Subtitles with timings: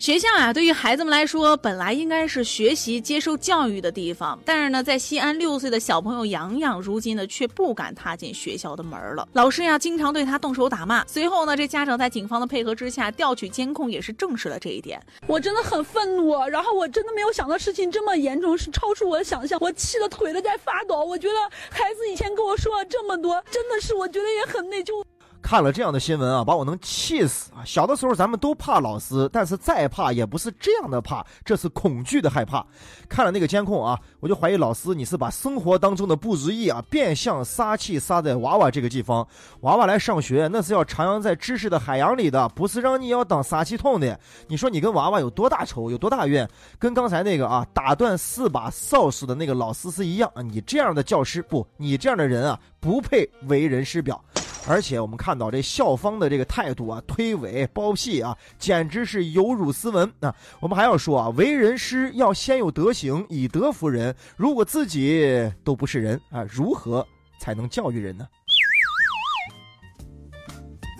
[0.00, 4.40] 学校啊，对于孩子们来说，本来应该是学习、接受教育的地方。
[4.46, 9.28] 但是呢，在西安六岁的小朋友洋洋，如今呢却不敢踏进学校的门了。
[9.34, 11.04] 老师呀，经常对他动手打骂。
[11.06, 14.98] 随后呢，这家长在警方的配合之下调取监控，也是证实了这一点。
[15.26, 19.58] 我真的很愤怒，然后我真的没有想到事情这么严重，是超出我的想象。
[19.60, 21.04] 我气得腿都在发抖。
[21.04, 21.34] 我觉得
[21.68, 25.04] 孩子以前跟我说了这么多，真的是我觉得也很内疚。
[25.42, 27.64] 看了这样的新闻啊，把我能气死啊！
[27.64, 32.64] 小的时候咱们都怕老师，但是再怕也不是这样的怕，这是恐惧的害怕。
[33.08, 39.26] 看了那个监控啊，我就怀疑老师你是把生活当中的不如意啊变相撒气撒在娃娃这个地方。
[39.62, 44.18] 娃娃来上学那是要徜徉在知识的海洋里的，不是让你要当撒气筒的。
[44.46, 46.48] 你说你跟娃娃有多大仇，有多大怨？
[46.78, 50.42] 跟刚才那个啊打断四把扫帚的那个老师是一样啊！
[50.42, 54.22] 你这样的教师不，你这样的人啊不配为人师表。
[54.66, 60.34] 而且我们看到这校方的这个态度啊，推诿包庇啊，简直是有辱斯文啊！
[60.60, 64.14] 我们还要说啊，为人师要先有德行，以德服人。
[64.36, 67.04] 如果自己都不是人啊，如何
[67.40, 68.26] 才能教育人呢？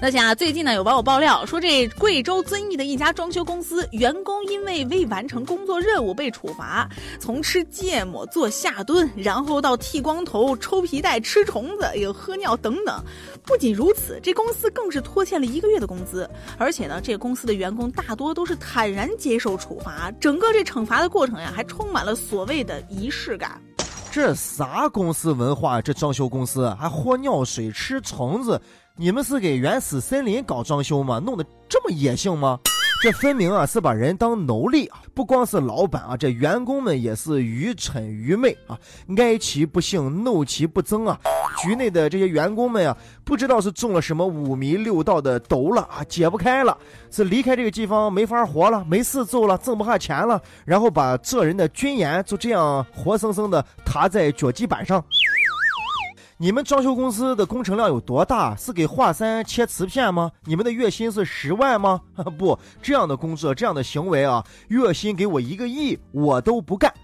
[0.00, 13.02] 那讲啊，最近呢有网友爆料说，这贵州遵义的一家装修公司员工因为未完成工作任务被处罚，从吃芥末、做下蹲，然后到剃光头、抽皮带、吃虫子、有喝尿等等。
[13.44, 16.30] 不仅如此，这公司更是拖欠了一个月的工资。
[16.56, 23.60] 而且呢，这公司的员工大多都是坦然接受处罚，整个这惩罚的过程呀，还充满了所谓的仪式感。
[24.12, 25.82] 这啥公司文化？
[25.82, 28.60] 这装修公司还喝尿水、吃虫子？
[29.00, 31.22] 你们是给原始森林搞装修吗？
[31.24, 32.58] 弄得这么野性吗？
[33.00, 35.00] 这分明啊是把人当奴隶啊！
[35.14, 38.76] 不光是老板啊，这员工们也是愚蠢愚昧啊，
[39.16, 41.16] 哀其不幸，怒其不争啊！
[41.62, 46.76] 局内的这些员工们呀，不知道是中了什么五迷六道的毒了啊，解不开了，
[47.08, 55.04] 是离开这个地方没法活了，没事做了，挣不下钱了，然后把这人的尊严就这样活生生的踏在脚底板上。
[56.40, 58.54] 你们装修公司的工程量有多大？
[58.54, 60.30] 是给华山切瓷片吗？
[60.44, 62.00] 你们的月薪是十万吗？
[62.38, 66.94] 不，这样的工作，这样的行为啊，月薪给我一个亿，我都不干。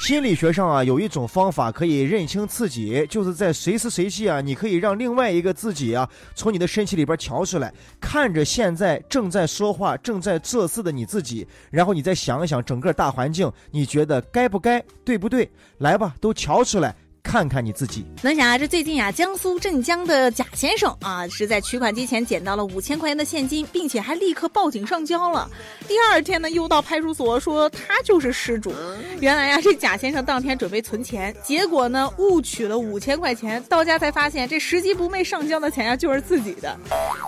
[0.00, 15.48] 心理学上啊，有一种方法可以认清自己，就是在随时随地啊，你可以让另外一个自己啊，从你的身体里边瞧出来，看着现在正在说话、正在做事的你自己，然后你再想一想整个大环境，你觉得该不该，对不对？
[15.78, 16.96] 来吧，都瞧出来。
[17.22, 18.04] 看看你自己。
[18.20, 25.48] 能想啊，这最近啊，江苏镇江的贾先生啊，是在取款机前捡到了五千块钱的现金，并且还立刻报警上交了。
[25.88, 28.74] 第二天呢，又到派出所说他就是失主。
[29.20, 36.76] 原来呀，这贾先生当天准备存钱，结果呢误取了五千块钱，到家才发现这拾级不昧上交的钱呀就是自己的。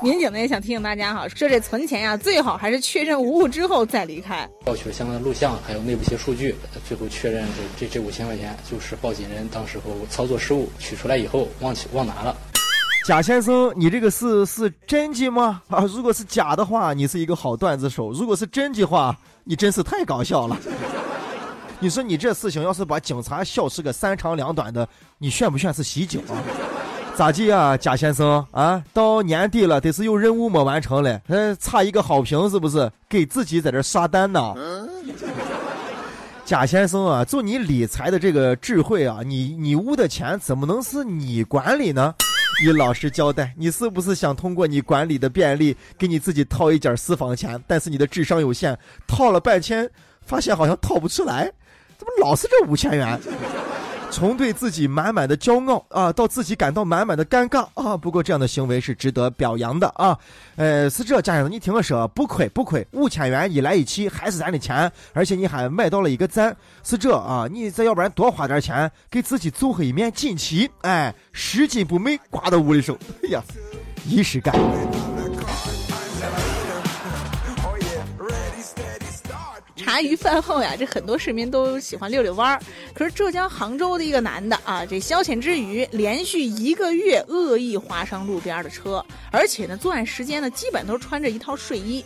[0.02, 4.46] 民警呢也想提醒大家哈，说这存钱呀最好还是确认无误之后再离开。
[4.64, 6.54] 调取了相关的录像，还有内部一些数据，
[6.86, 7.46] 最后确认
[7.78, 9.78] 这这这五千块钱就是报警人当时。
[10.10, 12.36] 操作失误，取出来以后忘记忘拿了。
[13.06, 15.60] 贾先生，你这个是是真迹吗？
[15.68, 19.14] 啊，如果是假的话，你是一个好段子手；如果是真的话，
[19.44, 20.56] 你真是太搞笑了。
[21.80, 26.32] 你说你这事情要是把警察笑是个三长两短的，你炫不炫是袭警啊？
[27.14, 28.82] 咋地啊，贾先生啊？
[28.94, 32.90] 到年底了，得是有任务没完成嘞，呃，差一个好评是不是？
[33.06, 34.54] 给自己在这刷单呢？
[36.44, 42.14] 贾先生啊，就你理财的这个智慧啊，你你屋的钱怎么能是你管理呢？
[42.62, 47.58] 你老实交代，你是不是想通过你管理的便利，给你自己套一点私房钱？
[47.66, 49.90] 但是你的智商有限，套了半天，
[50.20, 51.50] 发现好像套不出来，
[51.96, 53.18] 怎么老是这五千元？
[54.14, 57.96] 从对自己满满的骄傲啊，到自己感到满满的尴尬啊。
[57.96, 60.16] 不过这样的行为是值得表扬的啊。
[60.54, 67.48] 呃，是这，家人，你听我说，不亏不亏，五千元一来一去还是咱的钱，而且你还买到了一个赞，是这啊。
[67.50, 73.42] 你再要不然多花点钱，给自己做一面锦旗，哎，拾金不昧挂到屋里手，哎呀，
[74.06, 74.54] 仪式感。
[79.94, 82.60] 茶余饭后呀，这很多市民都喜欢溜溜弯儿。
[82.92, 92.04] 可是浙江杭州的一个男的啊，这消遣之余，连续一个月恶意划伤路边的车，而且呢，作案时间呢，基本都穿着一套睡衣。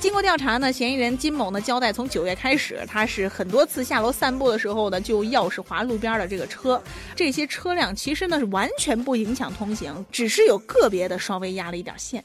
[0.00, 6.82] 经过调查呢，嫌疑人金某呢交代，从九月开始，他是很多次下楼散步的时候呢，就钥匙划路边的这个车。
[7.14, 12.24] 这些车辆其实呢是完全不影响通行，只是有个别的稍微压了一点线。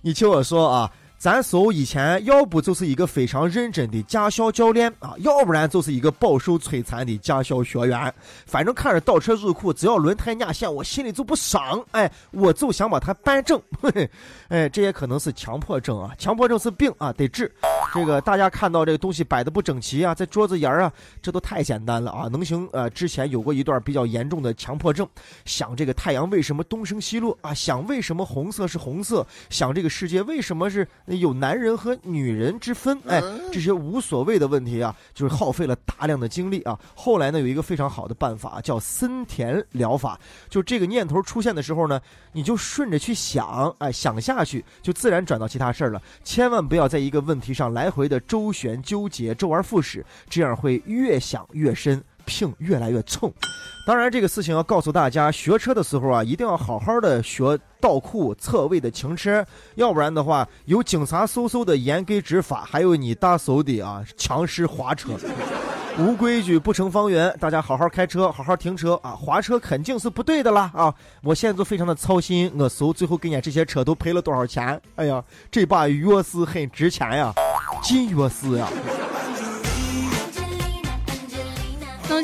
[0.00, 0.90] 你听我说啊。
[1.16, 8.12] 咱嫂以前要不就是一个非常认真的驾校教练啊，要不然就是一个饱受摧残的驾校学员。
[8.44, 11.82] 反正看着倒车入库，只要轮胎压线，我心里就不爽。
[11.92, 13.58] 哎，我就想把它扳正。
[14.48, 17.50] 哎，这也可能是强迫症啊，强迫症是病啊，得治。
[17.94, 22.68] 这个大家看到这个东西摆的不整齐啊，在桌子沿儿啊，这都太简单了啊，能行。
[22.72, 25.08] 呃，之前有过一段比较严重的强迫症，
[25.46, 27.54] 想这个太阳为什么东升西落啊？
[27.54, 29.26] 想为什么红色是红色？
[29.48, 30.86] 想这个世界为什么是？
[31.06, 33.22] 有男人和女人之分，哎，
[33.52, 36.78] 这些无所谓的问题啊，就是耗费了大量的精力啊。
[36.94, 40.18] 后来呢，有一个非常好的办法，叫森田疗法。
[40.48, 42.00] 就这个念头出现的时候呢，
[42.32, 46.00] 你就顺着去想，哎，想下去，就自然转到其他事儿了。
[46.24, 53.32] 千万不要在一个问题上来回的周旋纠结、周而复始，这样会越想越深，病越来越重。
[53.86, 59.44] 当然，这个事情要告诉大家，学车的时候啊，一定要好好的学倒库侧位的停车，
[59.74, 65.10] 要不然的话，有警察嗖嗖的严格执法，还有你大手的啊强势滑车，
[66.00, 67.36] 无规矩不成方圆。
[67.38, 70.94] 大家好好开车，好好停车啊，滑车肯定是不对的啦啊！
[71.22, 74.80] 我现在就非常的操心，我叔最后给人家这些车都赔了多少钱？
[74.96, 77.34] 哎呀，这把钥匙很值钱呀，
[77.82, 78.66] 金钥匙呀！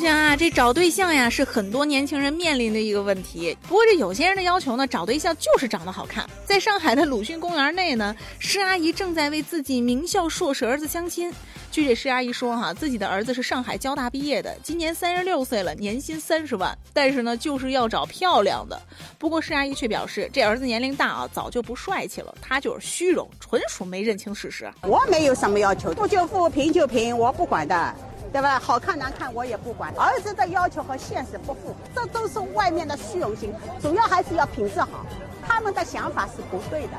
[0.00, 3.54] 同学啊，这找对象呀是很多年轻人面临的一个问题。
[3.68, 6.24] 不过这有些人的要求呢，找对象就是长得好看。
[6.42, 11.30] 在上海的鲁迅公园内呢，施阿姨正在为自己名校硕士儿子相亲。
[11.70, 18.80] 据这施阿姨说，哈，自己的儿子是上海交大毕业的，今年三十六岁了，年薪三十万，但是呢，就是要找漂亮的。
[19.18, 24.72] 不过施阿姨却表示，这儿子年龄大啊，早就不帅气了，他就是虚荣，纯属没认清事实。
[24.80, 27.94] 我没有什么要求，富就富，贫就贫，我不管的。
[28.32, 28.58] 对吧？
[28.58, 35.04] 好看难看我也不管，儿子的要求和现实不符，这都是外面的虚荣心，主要还是要品质好。
[35.46, 36.90] 他们的想法是不对的。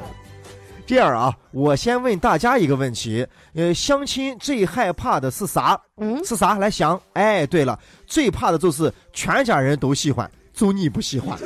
[0.85, 3.25] 这样啊，我先问大家一个问题：
[3.55, 5.79] 呃，相亲最害怕的是啥？
[5.97, 6.55] 嗯，是啥？
[6.57, 6.99] 来想。
[7.13, 11.37] 哎，对了，最怕的就是全家人都喜欢，就你不喜欢。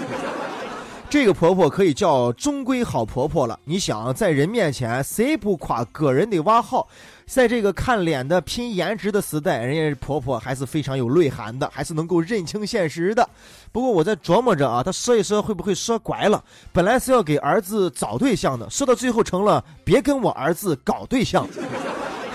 [1.15, 3.57] 这个婆婆可以叫中规好婆婆了。
[3.63, 6.89] 你想，在人面前谁不夸个人的娃好？
[7.25, 13.27] 在这个看脸的拼颜值的时代，人家婆婆还是非常有内涵的，还是能够认清现实的。
[13.71, 16.43] 不过我在琢磨着啊，她说一说会不会说拐了？
[16.73, 21.47] 本来是要给儿子找对象的，说到最后成了别跟我儿子搞对象。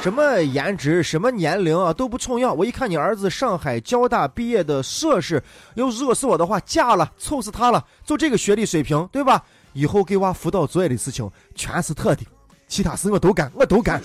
[0.02, 2.55] 什么颜值，什么年龄啊都不重要。
[2.55, 5.43] 我一看你儿子上海交大毕业的硕士，
[5.75, 7.85] 要如果是我的话，嫁了，凑死他了。
[8.02, 9.44] 就这个学历水平，对吧？
[9.75, 12.23] 以后给娃辅导作业的事情全是特的，
[12.67, 14.02] 其他事我都干，我都干。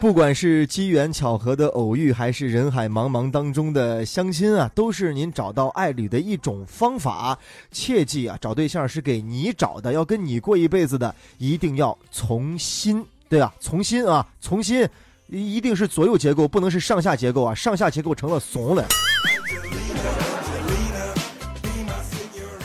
[0.00, 7.38] 不管是机缘巧合的偶遇，还是人海茫茫当中的相亲啊，都是您找到爱侣的一种方法。
[7.70, 14.88] 切记啊，找对象是给你找的，要跟你过一辈子的，一定要从心，对啊，从心啊，从心，
[15.26, 18.86] 一定是左右结构，不能是上下结构啊，上下结构成了怂了。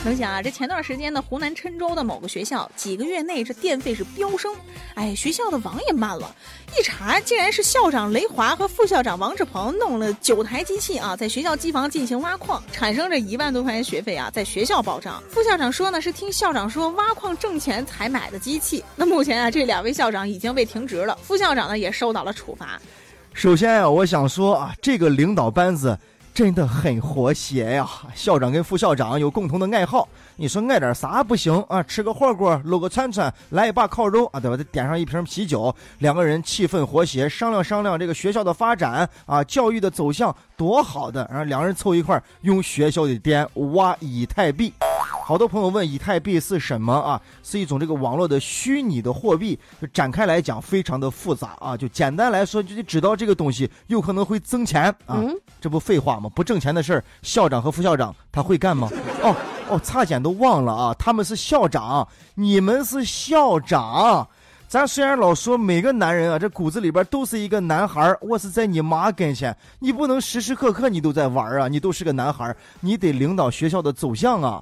[0.02, 4.54] 能想啊，这前段时间呢，湖南郴州的某个学校几个月内这电费是飙升，
[4.94, 6.34] 哎，学校的网也慢了。
[6.78, 15.22] 一查，竟然是校长雷华和副校长王志鹏弄了九台机器啊，在学校机房进行挖矿，产生这一万多块钱学费啊，在学校报账。
[15.28, 18.82] 副校长说呢，是听校长说挖矿挣钱才买的机器。
[18.96, 22.80] 那目前啊，这两位校长已经被停职了，副校长呢也受到了处罚。
[23.34, 25.98] 首先呀，我想说啊，这个领导班子。
[26.32, 27.86] 真的很和谐呀！
[28.14, 31.82] 校长跟副校长有共同的爱好，你说爱点啥不行啊？
[31.82, 34.56] 吃个火锅，搂个串串，来一把烤肉啊，对吧？
[34.56, 44.72] 再点上一瓶啤酒，两个人气氛和谐，商量商量这个学校的发展啊，教育的走向多好的，然后两人凑一块用学校的电挖以太币。
[45.30, 47.22] 好多朋友问以太币是什么啊？
[47.44, 49.56] 是一种这个网络的虚拟的货币。
[49.80, 51.76] 就展开来讲，非常的复杂啊。
[51.76, 55.22] 就简单来说，就得知道这个东西有可能会挣钱啊。
[55.60, 56.28] 这不废话吗？
[56.34, 58.90] 不挣钱的事儿，校长和副校长他会干吗？
[59.22, 59.36] 哦
[59.68, 60.96] 哦，差点都忘了啊！
[60.98, 64.26] 他们是校长，你们是校长。
[64.66, 71.68] 咱虽然老说每个男人啊，这骨子里边都是一个男孩我是在你妈跟前，你不能时时刻刻你都在玩啊！
[71.68, 74.60] 你都是个男孩你得领导学校的走向啊。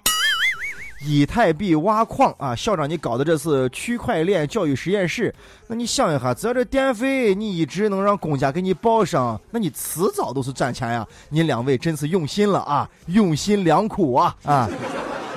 [1.00, 5.32] 以太币挖矿啊，校长，你搞的这是区块链教育实验室。
[5.68, 11.06] 那你想一下，只要这电费你一直能让公家给你报上，那你迟早都是赚钱呀。
[11.28, 14.68] 你两位真是用心了啊，用心良苦啊啊！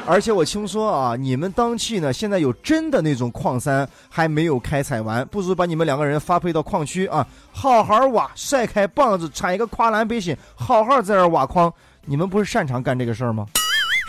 [0.08, 11.72] 而且我听说啊，你们当期呢现在有真的那种矿山还没有开采完，不如把你们两个人发配到矿区啊，好好挖，晒开棒子，穿一个跨栏背心，好好在这挖矿。
[12.04, 13.46] 你们不是擅长干这个事儿吗？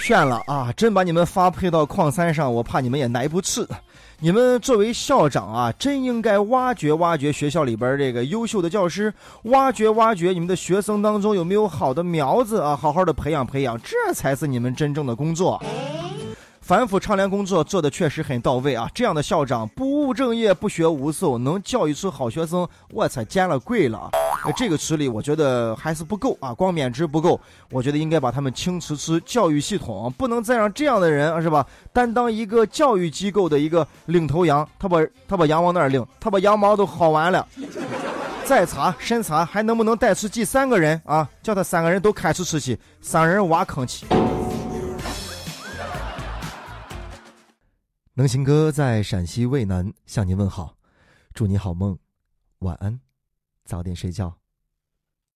[0.02, 0.72] 炫了啊！
[0.76, 3.64] 真把你们发配到矿山上，我怕你们也挨不吃。
[4.18, 15.62] 你们作为校长啊，真应该挖掘挖掘学校里边这个优秀的教师，挖掘挖掘你们的学生当中有没有好的苗子啊，好好的培养培养，这才是你们真正的工作。
[16.60, 18.90] 反腐倡廉工作做的确实很到位啊！
[18.92, 24.10] 这样的校长不务正业、不学无术，能教育出好学生，我才见了鬼了。
[24.50, 34.68] 这个处理我觉得还是不够啊，光免职不够，我觉得应该把他们清除出教育系统，不能再让这样的人是吧，担当一个教育机构的一个领头羊。
[34.78, 36.04] 他把他把羊往那儿领？
[36.18, 37.46] 他把羊毛都薅完了。
[38.44, 41.28] 再查深查，还能不能带出第三个人啊？
[41.42, 44.04] 叫他三个人都开除出去，三人挖坑去。
[48.14, 50.74] 能行哥在陕西渭南向您问好，
[51.32, 51.96] 祝你好梦，
[52.58, 53.00] 晚安，
[53.72, 54.41] 早点睡觉。